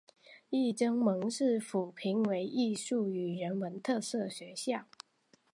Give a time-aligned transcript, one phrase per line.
[0.49, 4.85] 亦曾蒙市府评为艺术与人文特色学校。